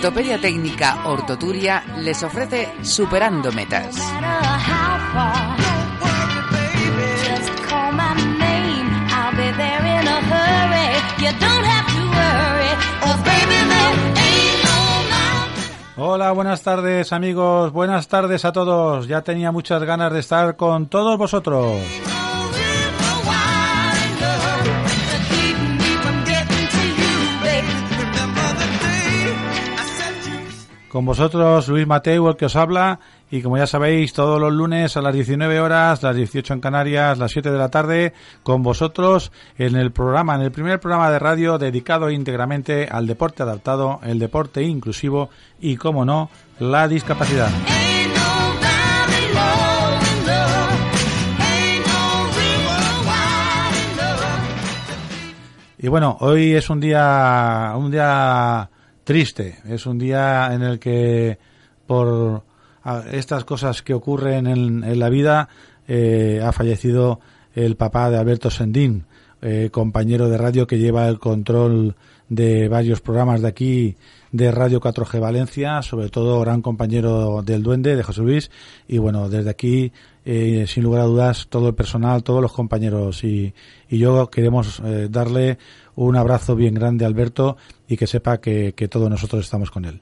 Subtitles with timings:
[0.00, 4.00] Ortopedia Técnica Ortoturia les ofrece Superando Metas.
[15.98, 19.06] Hola, buenas tardes amigos, buenas tardes a todos.
[19.06, 21.76] Ya tenía muchas ganas de estar con todos vosotros.
[30.90, 32.98] Con vosotros Luis Mateo, el que os habla,
[33.30, 37.16] y como ya sabéis, todos los lunes a las 19 horas, las 18 en Canarias,
[37.16, 41.20] las 7 de la tarde, con vosotros en el programa, en el primer programa de
[41.20, 47.50] radio dedicado íntegramente al deporte adaptado, el deporte inclusivo y, como no, la discapacidad.
[55.78, 58.68] Y bueno, hoy es un día, un día
[59.10, 61.36] triste, es un día en el que
[61.84, 62.44] por
[63.10, 65.48] estas cosas que ocurren en, en la vida
[65.88, 67.18] eh, ha fallecido
[67.56, 69.06] el papá de Alberto Sendín,
[69.42, 71.96] eh, compañero de radio que lleva el control
[72.28, 73.96] de varios programas de aquí
[74.30, 78.50] de Radio 4G Valencia, sobre todo gran compañero del Duende, de José Luis,
[78.86, 79.90] y bueno, desde aquí,
[80.24, 83.54] eh, sin lugar a dudas, todo el personal, todos los compañeros y,
[83.88, 85.58] yo queremos eh, darle
[85.96, 87.56] un abrazo bien grande a Alberto
[87.88, 90.00] y que sepa que, que todos nosotros estamos con él.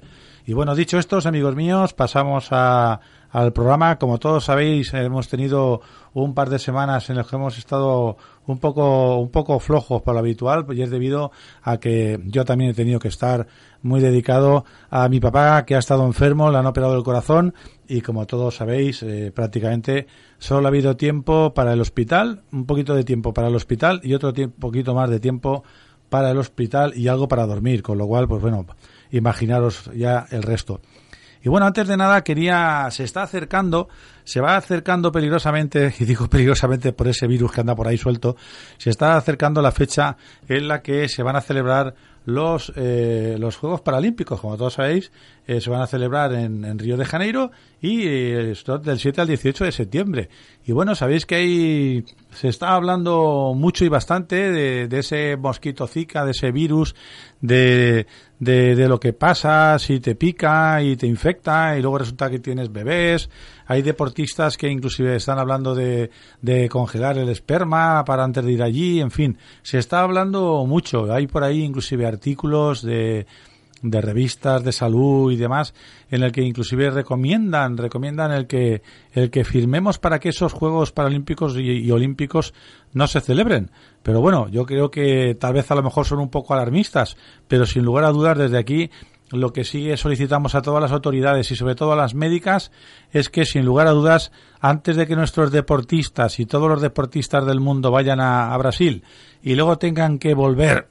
[0.48, 3.98] Y bueno, dicho esto, amigos míos, pasamos a, al programa.
[3.98, 5.80] Como todos sabéis, hemos tenido
[6.14, 8.16] un par de semanas en las que hemos estado
[8.46, 11.30] un poco, un poco flojos por lo habitual, y es debido
[11.62, 13.46] a que yo también he tenido que estar
[13.82, 17.54] muy dedicado a mi papá, que ha estado enfermo, le han operado el corazón,
[17.86, 20.06] y como todos sabéis, eh, prácticamente
[20.38, 24.14] solo ha habido tiempo para el hospital, un poquito de tiempo para el hospital y
[24.14, 25.62] otro poquito más de tiempo
[26.08, 28.66] para el hospital y algo para dormir, con lo cual, pues bueno,
[29.10, 30.80] imaginaros ya el resto.
[31.43, 33.88] Y bueno, antes de nada quería, se está acercando,
[34.25, 38.37] se va acercando peligrosamente, y digo peligrosamente por ese virus que anda por ahí suelto,
[38.76, 40.16] se está acercando la fecha
[40.49, 41.94] en la que se van a celebrar
[42.25, 45.10] los, eh, los Juegos Paralímpicos, como todos sabéis,
[45.48, 47.50] eh, se van a celebrar en, en Río de Janeiro
[47.81, 50.28] y eh, del 7 al 18 de septiembre.
[50.66, 55.87] Y bueno, sabéis que ahí se está hablando mucho y bastante de, de ese mosquito
[55.87, 56.94] zika, de ese virus,
[57.41, 58.06] de,
[58.38, 62.41] de, de lo que pasa si te pica y te infecta y luego resulta que
[62.41, 63.31] tienes bebés.
[63.64, 66.10] Hay deportistas que inclusive están hablando de,
[66.42, 69.00] de congelar el esperma para antes de ir allí.
[69.00, 71.10] En fin, se está hablando mucho.
[71.10, 73.26] Hay por ahí inclusive artículos de,
[73.82, 75.74] de revistas de salud y demás
[76.10, 80.92] en el que inclusive recomiendan recomiendan el que el que firmemos para que esos juegos
[80.92, 82.54] paralímpicos y, olímpicos
[82.92, 83.70] no se celebren.
[84.02, 87.16] Pero bueno yo creo que tal vez a lo mejor son un poco alarmistas
[87.46, 88.90] pero sin lugar a dudas desde aquí
[89.30, 92.72] lo que sí solicitamos a todas las autoridades y sobre todo a las médicas
[93.12, 97.44] es que sin lugar a dudas antes de que nuestros deportistas y todos los deportistas
[97.44, 99.04] del mundo vayan a Brasil
[99.42, 100.88] y luego tengan que volver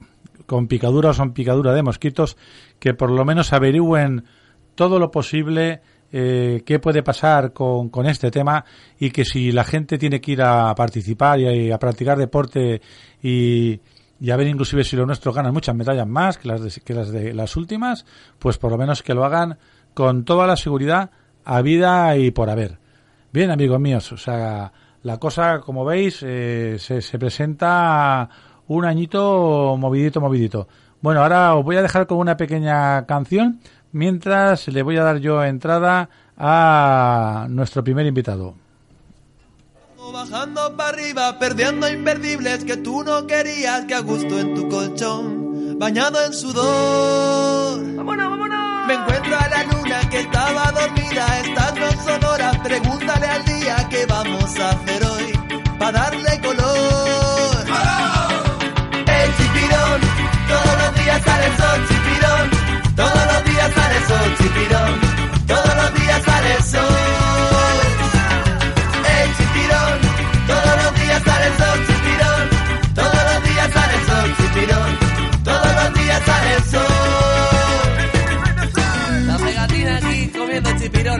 [0.47, 2.37] con picadura o son picadura de mosquitos,
[2.79, 4.23] que por lo menos averigüen
[4.73, 5.81] todo lo posible
[6.11, 8.63] eh, qué puede pasar con, con este tema
[8.97, 12.81] y que si la gente tiene que ir a participar y a, practicar deporte
[13.21, 13.79] y,
[14.19, 16.93] y a ver inclusive si los nuestros ganan muchas medallas más que las de, que
[16.93, 18.05] las de las últimas,
[18.39, 19.57] pues por lo menos que lo hagan
[19.93, 21.11] con toda la seguridad
[21.43, 22.79] a vida y por haber.
[23.33, 24.71] Bien, amigos míos, o sea,
[25.03, 28.29] la cosa, como veis, eh, se, se presenta
[28.67, 30.67] un añito movidito, movidito.
[31.01, 33.59] Bueno, ahora os voy a dejar con una pequeña canción
[33.91, 38.55] mientras le voy a dar yo entrada a nuestro primer invitado.
[40.13, 45.77] Bajando para arriba, perdiendo imperdibles que tú no querías, que a gusto en tu colchón,
[45.77, 47.95] bañado en sudor.
[47.97, 48.87] ¡Vámonos, vámonos!
[48.87, 54.05] Me encuentro a la luna que estaba dormida, estás no sonora, pregúntale al día qué
[54.07, 56.66] vamos a hacer hoy, para darle color.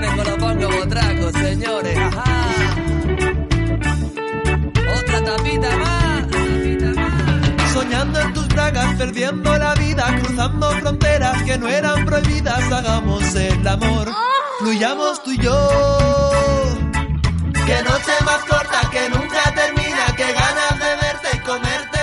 [0.08, 1.98] Chipirones con los bongos botracos, señores.
[1.98, 2.24] Ajá.
[5.00, 6.28] Otra tapita más.
[7.74, 13.68] Soñando en tus bragas, perdiendo la vida, cruzando fronteras que no eran prohibidas, hagamos el
[13.68, 14.12] amor,
[14.60, 15.70] fluyamos tú y yo.
[17.66, 21.97] Que noche más corta, que nunca termina, que ganas de verte y comerte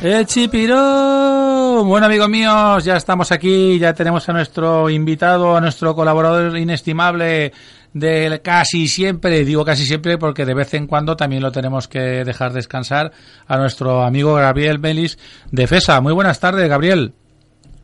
[0.00, 1.88] El chipirón.
[1.88, 7.52] Bueno, amigos míos, ya estamos aquí, ya tenemos a nuestro invitado, a nuestro colaborador inestimable
[7.92, 12.24] de casi siempre, digo casi siempre porque de vez en cuando también lo tenemos que
[12.24, 13.10] dejar descansar,
[13.48, 15.18] a nuestro amigo Gabriel Melis
[15.50, 16.00] de FESA.
[16.00, 17.12] Muy buenas tardes, Gabriel.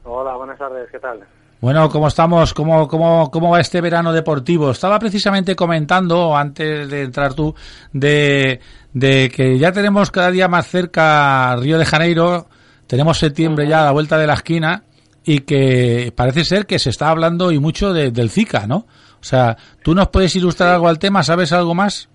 [0.05, 1.19] Hola, buenas tardes, ¿qué tal?
[1.65, 2.53] Bueno, ¿cómo estamos?
[2.53, 4.71] ¿Cómo, cómo, ¿Cómo va este verano deportivo?
[4.71, 7.55] Estaba precisamente comentando, antes de entrar tú,
[7.91, 8.61] de,
[8.93, 12.49] de que ya tenemos cada día más cerca Río de Janeiro,
[12.87, 14.83] tenemos septiembre ya a la vuelta de la esquina
[15.25, 18.77] y que parece ser que se está hablando y mucho de- del Zika, ¿no?
[18.77, 21.23] O sea, ¿tú nos puedes ilustrar algo al tema?
[21.23, 22.11] ¿Sabes algo más?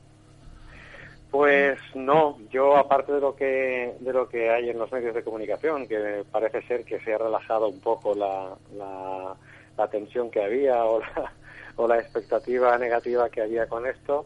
[1.32, 5.24] Pues no, yo aparte de lo que de lo que hay en los medios de
[5.24, 9.36] comunicación, que parece ser que se ha relajado un poco la, la,
[9.78, 11.32] la tensión que había o la,
[11.76, 14.26] o la expectativa negativa que había con esto,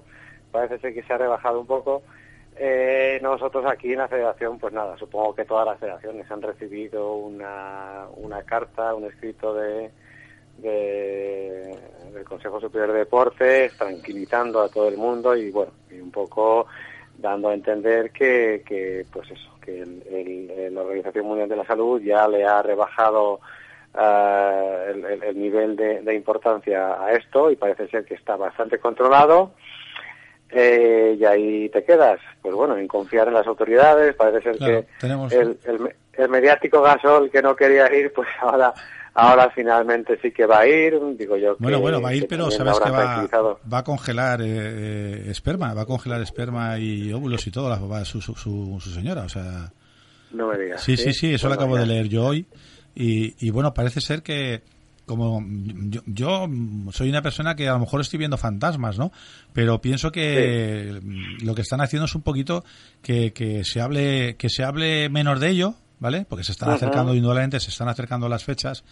[0.51, 2.03] parece ser que se ha rebajado un poco.
[2.55, 7.15] Eh, nosotros aquí en la federación, pues nada, supongo que todas las federaciones han recibido
[7.15, 9.91] una, una carta, un escrito de,
[10.59, 11.77] de-
[12.13, 16.67] del Consejo Superior de Deportes, tranquilizando a todo el mundo y bueno, y un poco
[17.17, 21.65] dando a entender que, que pues eso, que el- el- la Organización Mundial de la
[21.65, 23.39] Salud ya le ha rebajado
[23.95, 28.35] ah, el, el- el nivel de, de importancia a esto y parece ser que está
[28.35, 29.51] bastante controlado.
[30.49, 34.81] Eh, y ahí te quedas, pues bueno, en confiar en las autoridades, parece ser Claro,
[34.81, 35.57] que tenemos- el,
[36.13, 38.71] el mediático Gasol que no quería ir, pues ahora
[39.13, 42.27] ahora finalmente sí que va a ir, digo yo que Bueno, bueno, va a ir,
[42.27, 43.27] pero sabes que va,
[43.71, 47.77] va a congelar eh, eh, esperma, va a congelar esperma y óvulos y todo, la,
[47.77, 49.71] va su, su, su, su señora, o sea...
[50.31, 50.81] No me digas.
[50.81, 52.47] Sí, sí, sí, eso lo acabo de leer yo hoy.
[52.95, 54.63] Y, y bueno, parece ser que
[55.05, 55.45] como
[55.89, 56.47] yo, yo
[56.91, 59.11] soy una persona que a lo mejor estoy viendo fantasmas, ¿no?
[59.51, 60.99] Pero pienso que
[61.41, 62.63] lo que están haciendo es un poquito
[63.01, 66.25] que, que se hable que se hable menos de ello, ¿vale?
[66.29, 66.75] Porque se están Ujú.
[66.75, 68.83] acercando indudablemente, se están acercando las fechas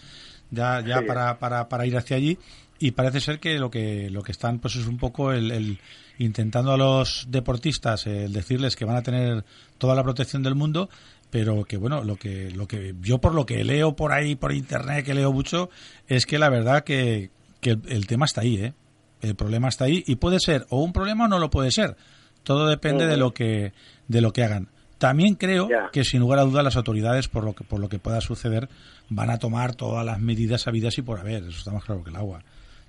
[0.49, 1.05] ya ya Sí.
[1.05, 2.39] para, para, para ir hacia allí
[2.79, 5.79] y parece ser que lo que lo que están pues es un poco el, el
[6.17, 9.45] intentando a los deportistas eh, el decirles que van a tener
[9.77, 10.89] toda la protección del mundo
[11.29, 14.51] pero que bueno lo que lo que yo por lo que leo por ahí por
[14.51, 15.69] internet que leo mucho
[16.07, 17.29] es que la verdad que,
[17.61, 18.73] que el, el tema está ahí eh
[19.21, 21.95] el problema está ahí y puede ser o un problema o no lo puede ser
[22.43, 23.71] todo depende de lo que
[24.07, 24.69] de lo que hagan
[25.01, 25.89] también creo Ya.
[25.91, 28.69] que sin lugar a dudas las autoridades por lo que por lo que pueda suceder
[29.09, 32.11] van a tomar todas las medidas habidas y por haber eso está más claro que
[32.11, 32.43] el agua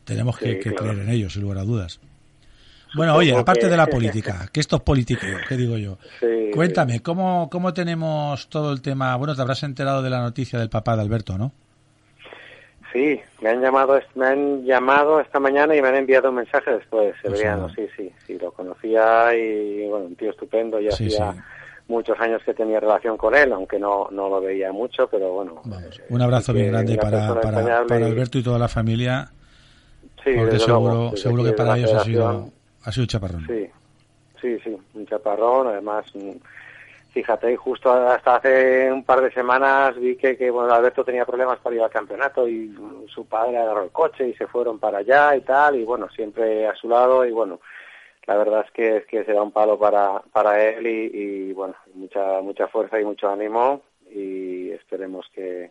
[0.04, 0.92] tenemos que, Sí, que claro.
[0.92, 1.98] creer en ellos sin lugar a dudas
[2.94, 5.96] bueno, Supongo oye, aparte que- de la política, que esto es politiqueo, ¿qué digo yo?
[6.20, 6.50] Sí.
[6.54, 9.16] Cuéntame, ¿cómo, ¿cómo tenemos todo el tema?
[9.16, 11.52] Bueno, te habrás enterado de la noticia del papá de Alberto, ¿no?
[12.92, 16.70] Sí, me han llamado, me han llamado esta mañana y me han enviado un mensaje
[16.72, 17.74] después, Pues Severiano, nada.
[17.74, 21.38] sí, sí, sí, lo conocía y bueno, un tío estupendo, ya Sí, hacía sí.
[21.92, 25.60] Muchos años que tenía relación con él, aunque no, no lo veía mucho, pero bueno.
[25.64, 29.30] Vamos, eh, un abrazo bien grande para, para, para Alberto y toda la familia,
[30.24, 32.48] Sí, porque seguro, luego, seguro que para ellos ha sido,
[32.84, 33.46] ha sido un chaparrón.
[33.46, 33.70] Sí,
[34.40, 36.30] sí, sí, un chaparrón, además, mm,
[37.10, 41.58] fíjate, justo hasta hace un par de semanas vi que, que bueno, Alberto tenía problemas
[41.58, 44.98] para ir al campeonato y mm, su padre agarró el coche y se fueron para
[44.98, 47.58] allá y tal, y bueno, siempre a su lado y bueno,
[48.26, 51.10] la verdad es que, es que será un palo para, para él y,
[51.48, 53.82] y, bueno, mucha, mucha fuerza y mucho ánimo
[54.14, 55.70] y esperemos que,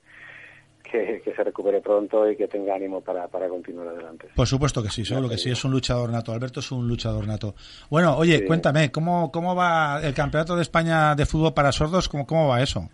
[0.83, 4.27] que, que se recupere pronto y que tenga ánimo para, para continuar adelante.
[4.35, 6.33] Por supuesto que sí, seguro que sí, es un luchador nato.
[6.33, 7.55] Alberto es un luchador nato.
[7.89, 8.45] Bueno, oye, Sí.
[8.45, 12.09] cuéntame, ¿cómo, ¿cómo va el Campeonato de España de Fútbol para Sordos?
[12.09, 12.89] ¿Cómo, cómo va eso?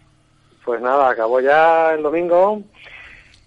[0.65, 2.61] Pues nada, acabó ya el domingo.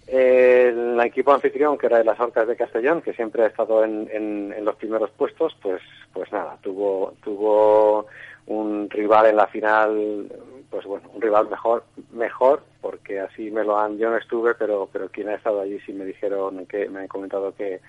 [0.07, 4.09] El equipo anfitrión, que era de las Orcas de Castellón, que siempre ha estado en,
[4.11, 5.81] en- en los primeros puestos, pues,
[6.13, 8.07] pues nada, tuvo, tuvo
[8.47, 10.27] un rival en la final,
[10.69, 14.89] pues bueno, un rival mejor, mejor, porque así me lo han, yo no estuve, pero,
[14.91, 17.81] pero quien ha estado allí sí me dijeron que, me han comentado que,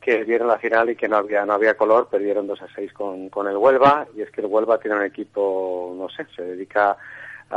[0.00, 2.92] que vieron la final y que no había no había color, perdieron 2 a 6
[2.92, 6.42] con, con el Huelva, y es que el Huelva tiene un equipo, no sé, se
[6.42, 6.96] dedica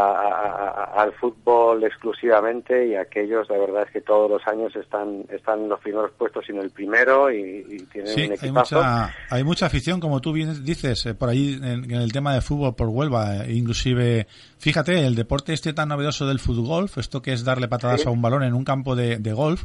[0.01, 5.61] a- al fútbol exclusivamente y aquellos, la verdad es que todos los años están, están
[5.61, 9.13] en los primeros puestos y en el primero y, y tienen Sí, un hay mucha,
[9.29, 12.41] hay mucha afición, como tú bien dices, eh, por ahí en, en el tema de
[12.41, 13.45] fútbol por Huelva.
[13.45, 17.67] eh, inclusive, fíjate, el deporte este tan novedoso del fútbol golf, esto que es darle
[17.67, 18.07] patadas Sí.
[18.07, 19.63] a un balón en un campo de, de golf,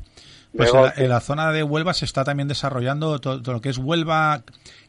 [0.56, 3.61] pues en, la, en la zona de Huelva se está también desarrollando todo, todo lo
[3.61, 4.42] que es Huelva,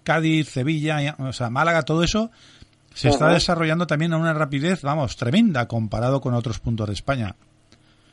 [0.03, 2.31] Cádiz, Sevilla, o sea, Málaga, todo eso
[2.99, 7.35] se está desarrollando también a una rapidez, vamos, tremenda comparado con otros puntos de España.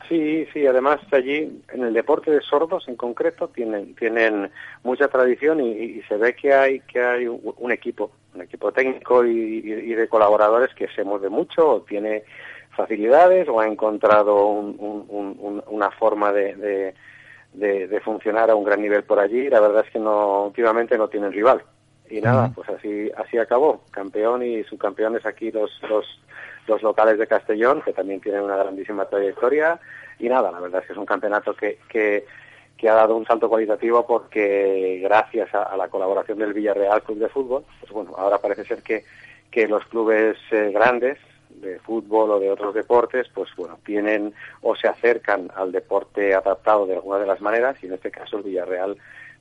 [0.08, 4.50] Sí, sí, además allí en el deporte de sordos en concreto tienen tienen
[4.84, 8.70] mucha tradición y, y se ve que hay que hay un, un equipo, un equipo
[8.70, 12.22] técnico y, de colaboradores que se mueve mucho o tiene
[12.76, 16.94] facilidades o ha encontrado un- un- un- un- una forma de, de,
[17.54, 20.96] de- de funcionar a un gran nivel por allí la verdad es que no últimamente
[20.96, 21.62] no tienen rival.
[22.10, 26.06] Y nada, pues así así acabó, campeón y subcampeones aquí los los
[26.66, 29.78] los locales de Castellón, que también tienen una grandísima trayectoria.
[30.18, 32.26] Y nada, la verdad es que es un campeonato que, que,
[32.76, 37.18] que ha dado un salto cualitativo porque gracias a, a la colaboración del Villarreal Club
[37.18, 39.04] de Fútbol, pues bueno, ahora parece ser que,
[39.50, 41.18] que los clubes eh, grandes
[41.50, 46.86] de fútbol o de otros deportes, pues bueno, tienen o se acercan al deporte adaptado
[46.86, 48.96] de alguna de las maneras, y en este caso el Villarreal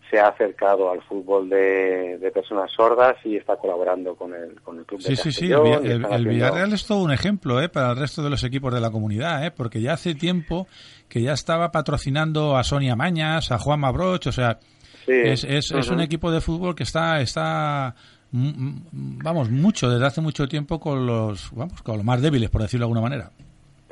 [0.10, 4.78] se ha acercado al fútbol de, de personas sordas y está colaborando con el, con
[4.80, 5.46] el club de Sí, sí, sí.
[5.52, 7.70] El, el- el haciendo- Villarreal es todo un ejemplo ¿eh?
[7.70, 9.52] para el resto de los equipos de la comunidad, ¿eh?
[9.52, 10.68] porque ya hace tiempo
[11.10, 14.60] que ya estaba patrocinando a Sonia Mañas, a Juan Mabroch, o sea,
[15.06, 15.12] Sí.
[15.14, 17.94] es, es, es un equipo de fútbol que está, está
[18.32, 22.86] vamos, mucho, desde hace mucho tiempo con los, vamos, con los más débiles, por decirlo
[22.86, 23.30] de alguna manera.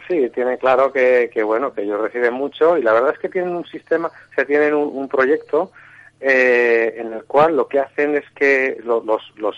[0.07, 3.29] Sí, tiene claro que, que bueno que ellos reciben mucho y la verdad es que
[3.29, 5.71] tienen un sistema, o sea, tienen un, un proyecto
[6.23, 9.55] eh, en el cual lo que hacen es que lo- los, los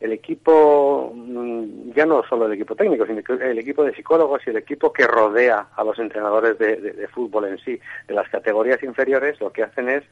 [0.00, 4.50] el equipo mm, ya no solo el equipo técnico, sino el equipo de psicólogos y
[4.50, 8.28] el equipo que rodea a los entrenadores de, de- de fútbol en sí, de las
[8.28, 10.04] categorías inferiores, lo que hacen es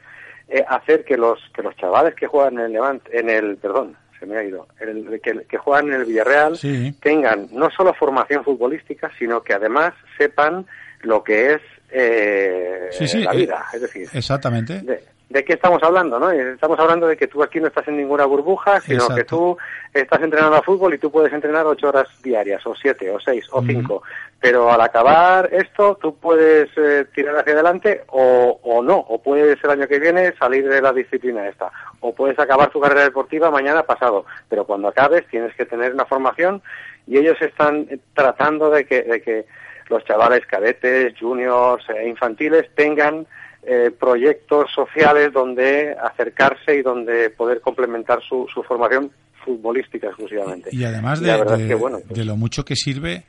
[0.49, 3.97] eh, hacer que los que los chavales que juegan en el Levante, en el perdón,
[4.19, 6.93] se me ha ido, el, que, que juegan en el Villarreal Sí.
[7.01, 10.67] tengan no solo formación futbolística, sino que además sepan
[11.03, 13.65] lo que es eh, Sí, sí, la eh, vida.
[13.73, 14.81] Es decir, Exactamente.
[14.81, 16.19] de, de qué estamos hablando?
[16.19, 16.31] ¿no?
[16.31, 19.15] Estamos hablando de que tú aquí no estás en ninguna burbuja, sino Exacto.
[19.17, 19.59] que tú
[19.93, 23.47] estás entrenando a fútbol y tú puedes entrenar ocho horas diarias, o siete, o seis,
[23.51, 24.03] o cinco.
[24.41, 29.63] Pero al acabar esto, tú puedes eh, tirar hacia adelante o, o no, o puedes
[29.65, 33.51] el año que viene salir de la disciplina esta, o puedes acabar tu carrera deportiva
[33.51, 34.27] mañana pasado.
[34.49, 36.63] Pero cuando acabes tienes que tener una formación
[37.07, 39.47] y ellos están eh, tratando de que, de que
[39.89, 43.27] los chavales cadetes, juniors e infantiles tengan
[43.67, 49.11] eh, proyectos sociales donde acercarse y donde poder complementar su, su formación
[49.45, 50.71] futbolística exclusivamente.
[50.73, 53.25] Y además de, la verdad de- es que, bueno, pues, de lo mucho que sirve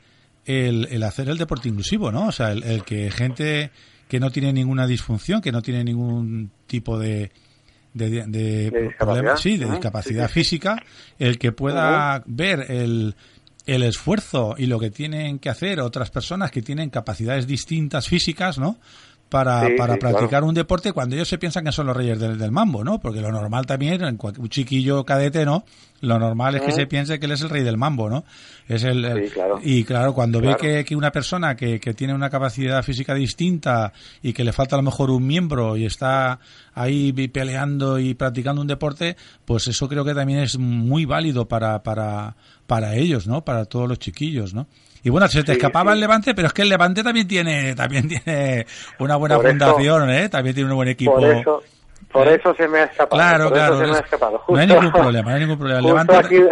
[0.46, 2.28] el, el hacer el deporte inclusivo, ¿no?
[2.28, 3.70] O sea, el, el que gente
[4.08, 7.30] que no tiene ninguna disfunción, que no tiene ningún tipo de
[7.94, 10.40] de, de- problema, sí, de discapacidad sí, sí.
[10.40, 10.82] física,
[11.18, 13.16] el que pueda ver el,
[13.66, 18.58] el esfuerzo y lo que tienen que hacer otras personas que tienen capacidades distintas físicas,
[18.58, 18.76] ¿no?
[19.28, 20.46] Para, Sí, para sí, practicar claro.
[20.46, 22.98] un deporte cuando ellos se piensan que son los reyes del, del mambo, ¿no?
[22.98, 25.64] Porque lo normal también, en un chiquillo cadete, ¿no?
[26.00, 28.24] Lo normal es que se piense que él es el rey del mambo, ¿no?
[28.68, 29.60] Es el, el- Sí, claro.
[29.62, 30.56] Y claro, cuando Claro.
[30.62, 33.92] ve que, que una persona que, que tiene una capacidad física distinta
[34.22, 36.38] y que le falta a lo mejor un miembro y está
[36.72, 41.82] ahí peleando y practicando un deporte, pues eso creo que también es muy válido para,
[41.82, 42.34] para,
[42.66, 43.44] para ellos, ¿no?
[43.44, 44.66] Para todos los chiquillos, ¿no?
[45.02, 45.94] Y bueno, se te Sí, escapaba sí.
[45.96, 48.66] el Levante, pero es que el Levante también tiene, también tiene
[48.98, 50.28] una buena Por eso- fundación, ¿eh?
[50.28, 51.14] También tiene un buen equipo.
[51.14, 51.62] por eso,
[52.12, 52.34] por ¿Eh?
[52.36, 53.20] eso se me ha escapado.
[53.20, 53.74] Claro, por claro.
[53.74, 54.42] Eso se me ha es- escapado.
[54.48, 55.78] no hay ningún problema, no hay ningún problema.
[55.80, 56.42] El Justo Levante, aquí,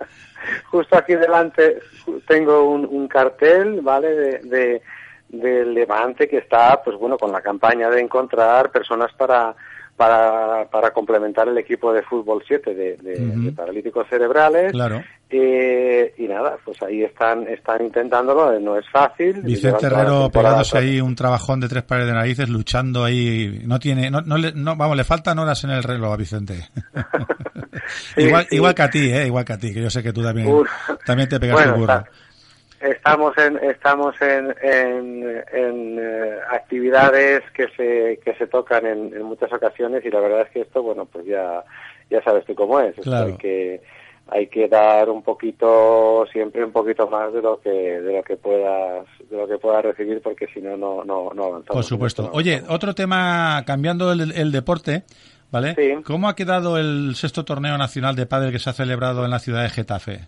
[0.70, 1.80] justo aquí delante
[2.26, 4.08] tengo un, un cartel, ¿vale?
[4.14, 4.82] De, de,
[5.28, 9.54] del Levante que está, pues bueno, con la campaña de encontrar personas para
[10.02, 13.42] para, para complementar el equipo de fútbol 7 de, de- Ujú.
[13.44, 14.72] de paralíticos cerebrales.
[14.72, 15.02] Claro.
[15.30, 19.40] Eh, y nada, pues ahí están están intentándolo, eh, no es fácil.
[19.42, 23.62] Vicente Herrero pegándose tras- ahí un trabajón de tres pares de narices, luchando ahí.
[23.64, 26.54] No tiene, no, no, le- no, vamos, le faltan horas en el reloj a Vicente.
[28.14, 28.56] Sí, igual, sí.
[28.56, 30.46] igual que a ti, eh, igual que a ti, que yo sé que tú también,
[30.48, 30.68] Uf.
[31.04, 31.92] también te pegas Bueno, el burro.
[31.94, 32.10] está-
[32.82, 39.22] estamos en estamos en, en, en, eh, actividades que se que se tocan en, en
[39.22, 41.64] muchas ocasiones y la verdad es que esto bueno pues ya
[42.10, 43.26] ya sabes tú cómo es Esto Claro.
[43.26, 43.80] hay que
[44.28, 48.36] hay que dar un poquito siempre un poquito más de lo que de lo que
[48.36, 52.30] puedas de lo que puedas recibir porque si no no no no avanzamos Por supuesto.
[52.32, 55.02] Oye, otro tema, cambiando el, el deporte,
[55.50, 55.74] ¿vale?
[55.74, 56.02] Sí.
[56.04, 59.38] ¿Cómo ha quedado el sexto torneo nacional de pádel que se ha celebrado en la
[59.38, 60.20] ciudad de Getafe?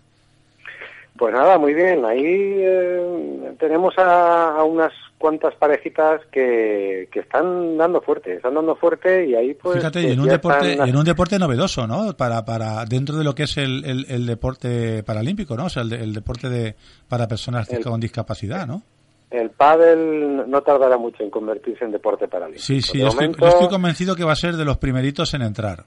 [1.16, 2.04] Pues nada, muy bien.
[2.04, 8.74] Ahí eh, tenemos a, a unas cuantas parejitas que, que están dando fuerte, están dando
[8.76, 9.76] fuerte y ahí pues...
[9.76, 12.14] Fíjate, y pues en un deporte, están- en un deporte novedoso, ¿no?
[12.16, 15.66] Para, para dentro de lo que es el, el, el deporte paralímpico, ¿no?
[15.66, 16.74] O sea, el, de- el deporte de
[17.08, 18.82] para personas El- con discapacidad, ¿no?
[19.30, 22.64] El pádel no tardará mucho en convertirse en deporte paralímpico.
[22.64, 25.32] Sí, sí, de estoy, momento, yo estoy convencido que va a ser de los primeritos
[25.34, 25.84] en entrar.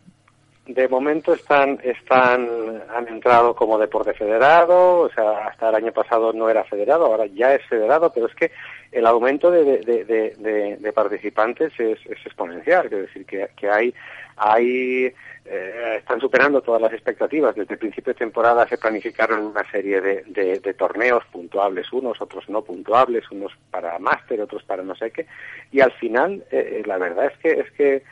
[0.68, 6.34] De momento están, están, han entrado como deporte federado, o sea, hasta el año pasado
[6.34, 8.52] no era federado, ahora ya es federado, pero es que
[8.92, 13.94] el aumento de, participantes es, exponencial, es decir, que, hay,
[14.36, 15.14] hay
[15.46, 17.56] eh, están superando todas las expectativas.
[17.56, 22.62] Desde el principio de temporada se planificaron una serie de, torneos puntuables, unos, otros no
[22.62, 25.28] puntuables, unos para máster, otros para no sé qué,
[25.72, 28.04] y al final eh, la verdad es que es que eh,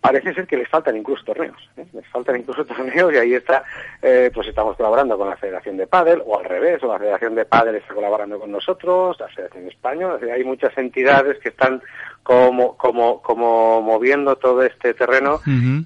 [0.00, 1.86] parece ser que les faltan incluso torneos, ¿eh?
[1.92, 3.64] les faltan incluso torneos y ahí está,
[4.02, 7.34] eh, pues estamos colaborando con la Federación de Pádel o al revés, o la Federación
[7.34, 11.82] de Pádel está colaborando con nosotros, la Federación Española, hay muchas entidades que están
[12.22, 15.40] como como como moviendo todo este terreno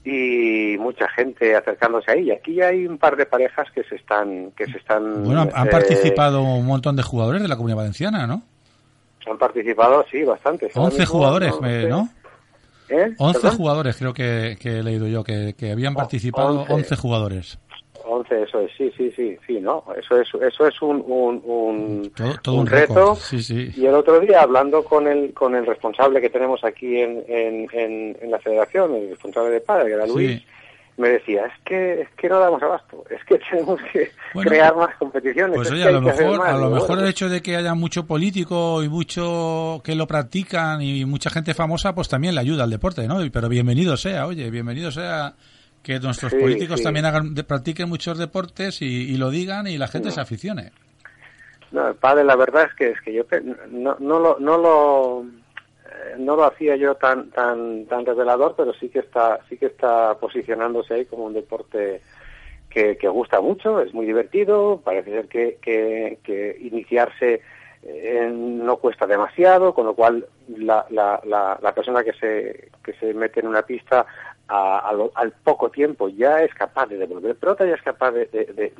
[0.04, 2.28] y mucha gente acercándose ahí.
[2.28, 5.68] Y aquí hay un par de parejas que se están que se están Bueno, han,
[5.68, 8.42] eh, participado un montón de jugadores de la Comunidad Valenciana, ¿no?
[9.30, 10.74] han participado, sí, bastantes.
[10.76, 11.54] Ahora 11 mismo, jugadores.
[11.88, 12.08] ¿no?
[12.90, 13.14] ¿Eh?
[13.18, 13.56] 11 ¿Perdón?
[13.56, 16.72] jugadores creo que, que he leído yo, que, que habían Oh, participado 11.
[16.74, 17.58] 11 jugadores.
[18.04, 19.84] 11, eso es, sí, sí, sí, sí, ¿no?
[19.96, 23.14] Eso es, eso es un, un, un, Todo, todo un un reto.
[23.14, 23.70] Sí, sí.
[23.76, 27.68] Y el otro día, hablando con el, con el responsable que tenemos aquí en, en,
[27.72, 30.46] en, en la federación, el responsable de padre, que era Luis, Sí.
[31.00, 34.76] Me decía, es que, es que no damos abasto, es que tenemos que Bueno, crear
[34.76, 35.56] más competiciones.
[35.56, 36.48] Pues es oye, a lo mejor, más".
[36.48, 39.94] a lo Digo, mejor bueno, el hecho de que haya mucho político y mucho que
[39.94, 43.18] lo practican y mucha gente famosa, pues también le ayuda al deporte, ¿no?
[43.32, 45.34] Pero bienvenido sea, oye, bienvenido sea
[45.82, 46.84] que nuestros Sí, políticos sí.
[46.84, 50.72] también hagan, practiquen muchos deportes y, y lo digan y la gente se aficione.
[51.72, 53.22] No, el pádel, la verdad es que es que yo
[53.70, 55.24] no, no lo no lo
[56.18, 60.16] no lo hacía yo tan tan tan revelador, pero sí que está sí que está
[60.18, 62.00] posicionándose ahí como un deporte
[62.68, 67.40] que, que gusta mucho, es muy divertido, parece ser que, que, iniciarse
[67.82, 70.26] eh, no cuesta demasiado, con lo cual
[70.56, 74.06] la, la, la, la persona que se, que se mete en una pista
[74.48, 78.72] a- al poco tiempo ya es capaz de devolver pelota, ya es capaz de, de,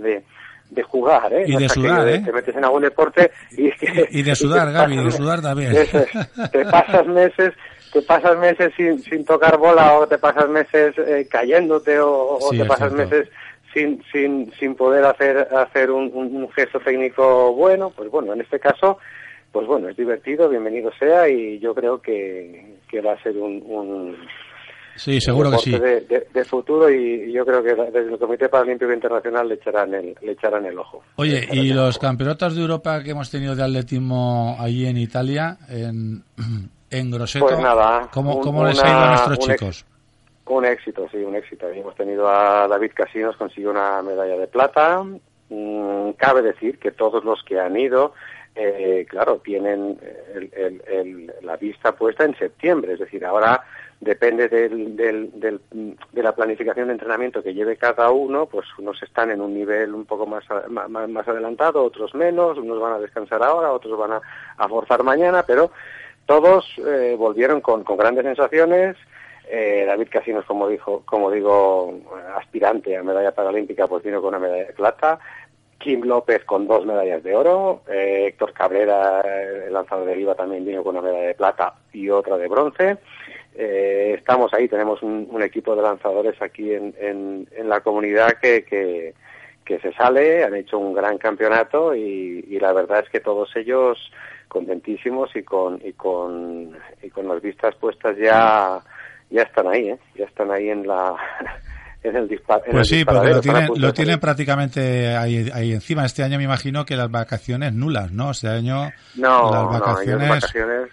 [0.71, 1.45] de- de jugar, ¿eh?
[1.47, 2.23] Y de sudar, de ¿eh?
[2.25, 3.67] Te metes en algún deporte y...
[4.11, 5.77] Y de y sudar, Gaby, de pasas- sudar también.
[5.77, 6.51] Eso es.
[6.53, 7.53] Te pasas meses
[7.93, 12.65] te pasas meses sin, sin tocar bola o te pasas meses eh, cayéndote o, te
[12.65, 12.97] pasas cierto.
[13.17, 13.29] meses
[13.75, 18.41] sin, sin, sin poder hacer, hacer un, un- un gesto técnico bueno, pues bueno, en
[18.43, 18.99] este caso,
[19.51, 23.61] pues bueno, es divertido, bienvenido sea y yo creo que, que va a ser un,
[23.67, 24.17] un
[25.01, 25.71] Sí, seguro que sí.
[25.79, 29.95] de, de- de futuro y yo creo que desde el Comité Paralímpico Internacional le echarán
[29.95, 31.03] el, le echarán el ojo.
[31.17, 32.03] Oye, y los ojo.
[32.07, 36.23] campeonatos de Europa que hemos tenido de atletismo allí en Italia, en,
[36.91, 39.87] en Grosseto, Pues nada, ¿cómo, un- cómo les ha una- ido a nuestros un chicos?
[40.47, 41.69] Un éxito, sí, un éxito.
[41.69, 45.03] Hemos tenido a David Casinos, consiguió una medalla de plata.
[45.49, 48.13] Mm, cabe decir que todos los que han ido,
[48.57, 49.97] eh, claro, tienen
[50.35, 53.63] el- el- el- la vista puesta en septiembre, es decir, ahora
[54.01, 55.31] depende del, del-
[56.13, 59.95] de la planificación de entrenamiento que lleve cada uno, pues unos están en un nivel
[59.95, 64.69] un poco más, más adelantado, otros menos, unos van a descansar ahora, otros van a,
[64.69, 65.71] forzar mañana, pero
[66.25, 68.97] todos eh, volvieron con, grandes sensaciones.
[69.53, 72.01] Eh, David Casinos, como dijo, como digo,
[72.37, 75.19] aspirante a medalla paralímpica, pues vino con una medalla de plata.
[75.79, 77.83] Kim López con dos medallas de oro.
[77.89, 82.09] Eh, Héctor Cabrera, el lanzador de Riva, también vino con una medalla de plata y
[82.11, 82.99] otra de bronce.
[83.55, 88.39] Eh, estamos ahí, tenemos un, un equipo de lanzadores aquí en, en, en la comunidad
[88.41, 89.15] que, que,
[89.65, 93.55] que se sale, han hecho un gran campeonato y, y la verdad es que todos
[93.57, 93.99] ellos
[94.49, 98.81] contentísimos y con y con y con las vistas puestas ya
[99.31, 99.99] ya están ahí, ¿eh?
[100.17, 101.15] ya están ahí en la
[102.03, 102.65] en el disparo.
[102.71, 106.05] Pues sí, porque lo tienen, lo tienen prácticamente ahí, ahí encima.
[106.05, 108.33] Este año me imagino que las vacaciones nulas, ¿no?
[108.33, 110.91] Este año no, las no, vacaciones, vacaciones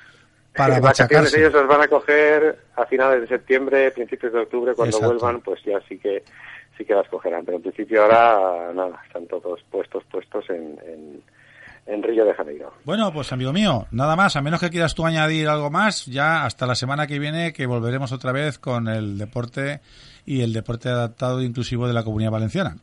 [0.57, 4.97] para vacaciones ellos las van a coger a finales de septiembre, principios de octubre, cuando
[4.97, 5.19] Exacto.
[5.19, 6.23] vuelvan, pues ya sí que
[6.77, 7.45] sí que las cogerán.
[7.45, 11.23] Pero en principio ahora nada, están todos puestos puestos en, en,
[11.85, 12.73] en Río de Janeiro.
[12.83, 16.45] Bueno, pues amigo mío, nada más, a menos que quieras tú añadir algo más, ya
[16.45, 19.79] hasta la semana que viene que volveremos otra vez con el deporte
[20.25, 22.75] y el deporte adaptado e inclusivo de la Comunidad Valenciana.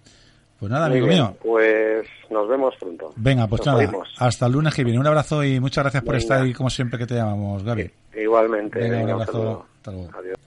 [0.65, 1.37] Pues nada, Muy amigo bien, mío.
[1.43, 3.13] Pues nos vemos pronto.
[3.17, 4.09] Venga, pues Nos nada, oímos.
[4.17, 4.99] hasta el lunes que viene.
[4.99, 6.23] Un abrazo y muchas gracias por Venga.
[6.23, 7.91] estar ahí como siempre que te llamamos, Gaby.
[8.17, 8.79] Igualmente.
[8.79, 9.33] Venga, un abrazo.
[9.33, 9.67] saludo.
[9.77, 10.11] Hasta luego.
[10.19, 10.39] Adiós.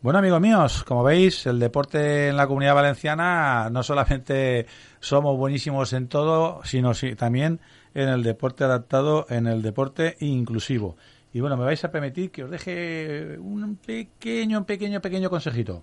[0.00, 4.66] Bueno, amigos míos, como veis, el deporte en la comunidad valenciana no solamente
[4.98, 7.60] somos buenísimos en todo, sino si- también
[7.94, 10.96] en el deporte adaptado, en el deporte inclusivo.
[11.32, 15.82] Y bueno, me vais a permitir que os deje un pequeño, pequeño, pequeño consejito.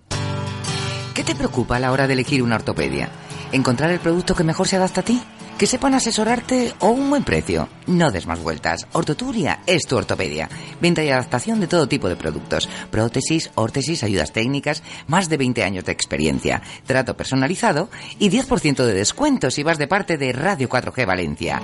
[1.14, 3.08] ¿Qué te preocupa a la hora de elegir una ortopedia?
[3.52, 5.20] ¿Encontrar el producto que mejor se adapta a ti?
[5.58, 7.68] ¿Que sepan asesorarte o un buen precio?
[7.86, 8.86] No des más vueltas.
[8.92, 10.48] Ortoturia es tu ortopedia.
[10.80, 12.68] Venta y adaptación de todo tipo de productos.
[12.90, 16.62] Prótesis, órtesis, ayudas técnicas, más de 20 años de experiencia.
[16.86, 21.60] Trato personalizado y 10% de descuento si vas de parte de Radio 4G Valencia.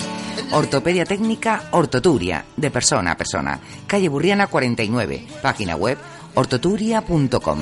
[0.53, 3.61] Ortopedia técnica Ortoturia, de persona a persona.
[3.87, 5.27] Calle Burriana 49.
[5.41, 5.97] Página web
[6.35, 7.59] ortoturia.com.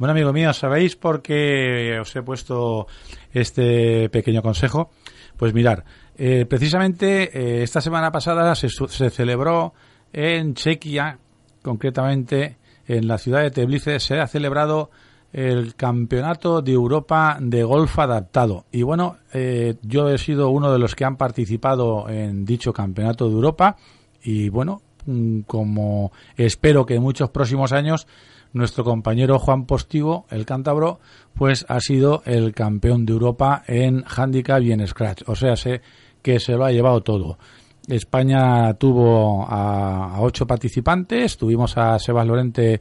[0.00, 2.86] Bueno, amigo mío, ¿sabéis por qué os he puesto
[3.34, 4.88] este pequeño consejo?
[5.36, 5.84] Pues mirar,
[6.16, 9.74] eh, precisamente eh, esta semana pasada se, se celebró
[10.10, 11.18] en Chequia,
[11.60, 14.90] concretamente en la ciudad de Teblice, se ha celebrado
[15.34, 18.64] el Campeonato de Europa de Golf Adaptado.
[18.72, 23.28] Y bueno, eh, yo he sido uno de los que han participado en dicho Campeonato
[23.28, 23.76] de Europa
[24.22, 24.80] y bueno,
[25.46, 28.06] como espero que en muchos próximos años
[28.52, 30.98] nuestro compañero Juan Postigo, el cántabro,
[31.34, 35.22] pues ha sido el campeón de Europa en handicap y en scratch.
[35.26, 35.82] O sea, sé
[36.22, 37.38] que se lo ha llevado todo.
[37.88, 42.80] España tuvo a, a ocho participantes, tuvimos a Sebas Lorente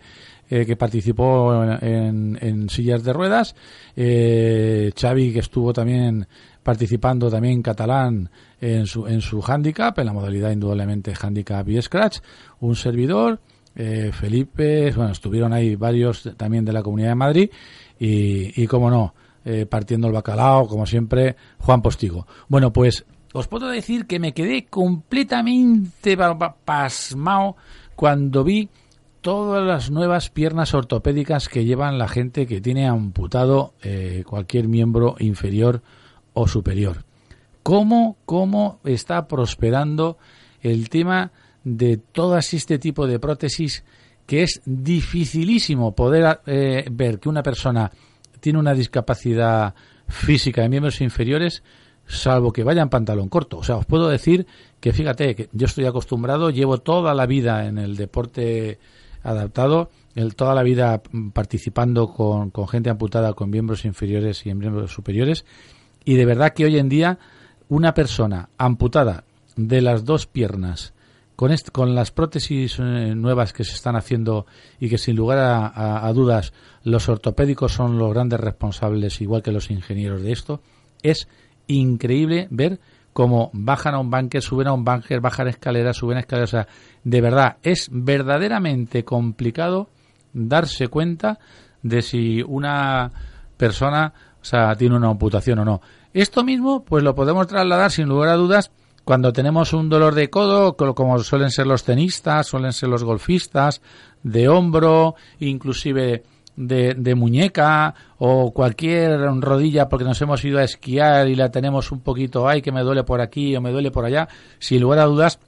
[0.52, 3.56] eh, que participó en, en sillas de ruedas,
[3.96, 6.28] eh, Xavi que estuvo también
[6.64, 8.30] participando también catalán
[8.62, 12.20] en su, en su handicap, en la modalidad indudablemente handicap y scratch,
[12.60, 13.40] un servidor,
[13.76, 17.50] eh, Felipe, bueno, estuvieron ahí varios también de la Comunidad de Madrid
[18.00, 19.14] y, y como no,
[19.46, 22.28] eh, partiendo el bacalao, como siempre, Juan Postigo.
[22.50, 27.56] Bueno, pues os puedo decir que me quedé completamente pa- pa- pasmao
[27.96, 28.70] cuando vi
[29.22, 35.16] todas las nuevas piernas ortopédicas que llevan la gente que tiene amputado eh, cualquier miembro
[35.20, 35.82] inferior
[36.34, 37.04] o superior.
[37.64, 40.18] ¿Cómo, cómo está prosperando
[40.62, 41.32] el tema
[41.64, 43.84] de todas este tipo de prótesis
[44.26, 47.92] que es dificilísimo poder eh, ver que una persona
[48.40, 49.74] tiene una discapacidad
[50.08, 51.64] física de miembros inferiores
[52.10, 53.58] salvo que vaya en pantalón corto.
[53.60, 54.48] O sea, os puedo decir
[54.80, 58.80] que fíjate que yo estoy acostumbrado, llevo toda la vida en el deporte
[59.24, 59.90] adaptado,
[60.36, 61.02] toda la vida
[61.34, 65.46] participando con, con gente amputada con miembros inferiores y miembros superiores
[66.06, 67.20] y de verdad que hoy en día
[67.68, 69.24] una persona amputada
[69.56, 70.94] de las dos piernas
[71.36, 74.46] con, con las prótesis eh, nuevas que se están haciendo
[74.80, 79.42] y que sin lugar a, a- a dudas los ortopédicos son los grandes responsables, igual
[79.44, 80.62] que los ingenieros de esto,
[81.04, 81.28] es
[81.68, 82.80] increíble ver
[83.14, 86.50] cómo bajan a un banker, suben a un banker, bajan escaleras, suben escaleras.
[86.50, 86.68] O sea,
[87.04, 89.90] de verdad, es verdaderamente complicado
[90.34, 91.40] darse cuenta
[91.84, 93.12] de si una
[93.58, 94.14] persona
[94.50, 95.82] sea, tiene una amputación o no.
[96.14, 98.72] Esto mismo, pues lo podemos trasladar sin lugar a dudas
[99.06, 103.04] cuando tenemos un dolor de codo, co- como suelen ser los tenistas, suelen ser los
[103.04, 103.82] golfistas,
[104.24, 106.24] de hombro, inclusive
[106.56, 111.92] de, de muñeca o cualquier rodilla porque nos hemos ido a esquiar y la tenemos
[111.92, 114.28] un poquito, ay, que me duele por aquí o me duele por allá.
[114.60, 115.40] Sin lugar a dudas,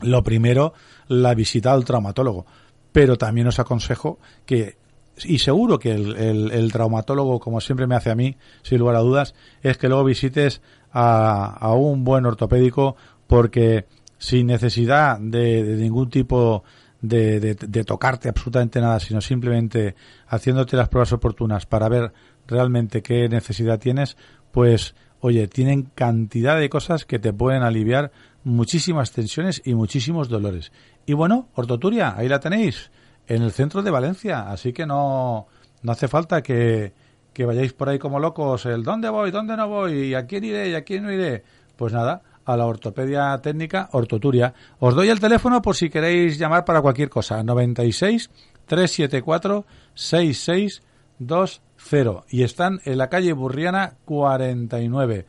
[0.00, 0.72] lo primero,
[1.08, 2.46] la visita al traumatólogo.
[2.92, 4.76] Pero también os aconsejo que,
[5.24, 9.00] y seguro que el, el- traumatólogo, como siempre me hace a mí, sin lugar a
[9.00, 10.60] dudas, es que luego visites
[10.92, 13.86] a, a un buen ortopédico porque
[14.18, 16.64] sin necesidad de, de ningún tipo
[17.00, 19.94] de, de- de tocarte absolutamente nada, sino simplemente
[20.28, 22.12] haciéndote las pruebas oportunas para ver
[22.46, 24.16] realmente qué necesidad tienes,
[24.52, 28.12] pues oye, tienen cantidad de cosas que te pueden aliviar
[28.44, 30.72] muchísimas tensiones y muchísimos dolores.
[31.04, 32.90] Y bueno, Ortoturia, ahí la tenéis,
[33.26, 35.46] en el centro de Valencia, así que no,
[35.82, 36.92] no hace falta que,
[37.32, 40.44] que vayáis por ahí como locos, el dónde voy, dónde no voy, y a quién
[40.44, 41.44] iré, y a quién no iré.
[41.76, 44.54] Pues nada, a la ortopedia técnica Ortoturia.
[44.78, 47.42] Os doy el teléfono por si queréis llamar para cualquier cosa.
[47.42, 48.30] 96
[48.66, 50.86] 374 6620
[52.30, 55.26] y están en la calle Burriana 49.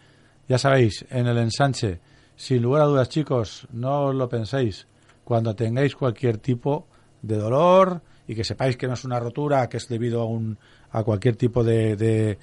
[0.48, 2.00] Ya sabéis, en el ensanche.
[2.36, 4.88] Sin lugar a dudas, chicos, no os lo penséis.
[5.24, 6.88] Cuando tengáis cualquier tipo
[7.28, 10.58] de dolor y que sepáis que no es una rotura, que es debido a, un,
[10.92, 12.38] a cualquier tipo de, de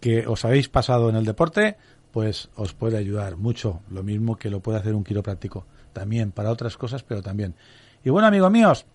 [0.00, 1.76] que os habéis pasado en el deporte,
[2.12, 3.80] pues os puede ayudar mucho.
[3.90, 5.66] Lo mismo que lo puede hacer un quiropráctico.
[5.92, 7.54] También para otras cosas, pero también.
[8.04, 8.86] Y bueno, amigos míos,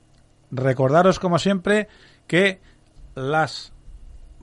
[0.51, 1.87] recordaros como siempre
[2.27, 2.59] que
[3.15, 3.73] las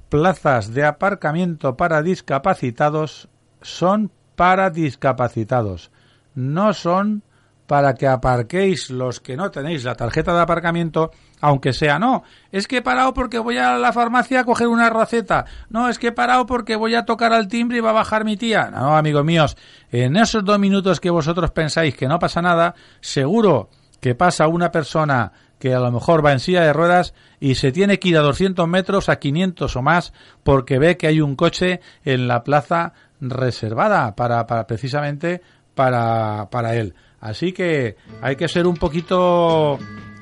[0.08, 3.28] plazas de aparcamiento para discapacitados
[3.62, 5.90] son para discapacitados,
[6.34, 7.22] no son
[7.70, 12.24] para que aparquéis los que no tenéis la tarjeta de aparcamiento, aunque sea no.
[12.50, 15.44] Es que he parado porque voy a la farmacia a coger una receta.
[15.68, 18.24] No, es que he parado porque voy a tocar al timbre y va a bajar
[18.24, 18.72] mi tía.
[18.72, 19.56] No, amigos míos,
[19.92, 24.72] en esos dos minutos que vosotros pensáis que no pasa nada, seguro que pasa una
[24.72, 25.30] persona
[25.60, 28.22] que a lo mejor va en silla de ruedas y se tiene que ir a
[28.22, 32.94] 200 metros, a 500 o más, porque ve que hay un coche en la plaza
[33.20, 35.42] reservada para, para precisamente
[35.80, 36.92] para, para él.
[37.22, 39.78] Así que hay que ser un poquito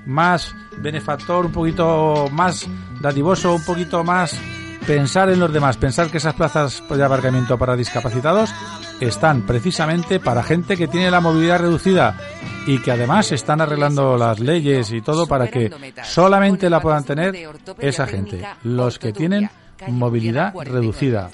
[0.07, 2.69] más benefactor, un poquito más
[3.01, 4.39] dadivoso, un poquito más
[4.87, 8.55] pensar en los demás, pensar que esas plazas de aparcamiento para discapacitados
[9.01, 12.17] están precisamente para gente que tiene la movilidad reducida
[12.65, 15.73] y que además están arreglando las leyes y todo para que
[16.05, 17.35] solamente la puedan tener
[17.81, 19.51] esa gente, los que tienen
[19.89, 21.31] movilidad reducida.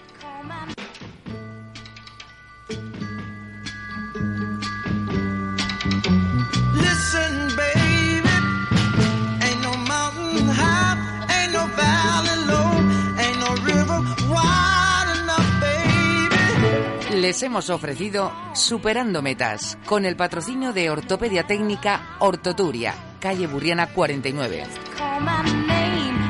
[17.25, 24.65] Les hemos ofrecido Superando Metas con el patrocinio de Ortopedia Técnica Ortoturia, calle Burriana 49.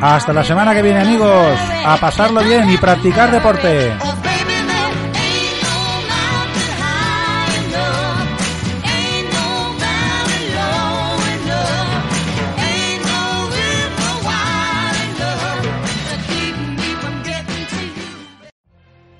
[0.00, 3.92] Hasta la semana que viene amigos, a pasarlo bien y practicar deporte.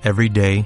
[0.05, 0.65] Every day,